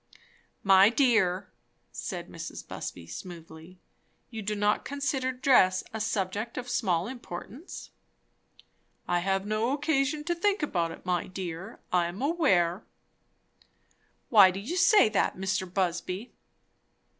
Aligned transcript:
"My 0.63 0.89
dear," 0.89 1.51
said 1.91 2.27
Mrs. 2.27 2.67
Busby 2.67 3.05
smoothly, 3.05 3.79
"you 4.31 4.41
do 4.41 4.55
not 4.55 4.83
consider 4.83 5.31
dress 5.31 5.83
a 5.93 6.01
subject 6.01 6.57
of 6.57 6.67
small 6.67 7.05
importance?" 7.07 7.91
"I 9.07 9.19
have 9.19 9.45
no 9.45 9.73
occasion 9.73 10.23
to 10.23 10.33
think 10.33 10.63
about 10.63 10.89
it, 10.91 11.05
my 11.05 11.27
dear, 11.27 11.81
I 11.93 12.07
am 12.07 12.19
aware." 12.19 12.83
"Why 14.29 14.49
do 14.49 14.59
you 14.59 14.75
say 14.75 15.07
that, 15.09 15.37
Mr. 15.37 15.71
Busby?" 15.71 16.33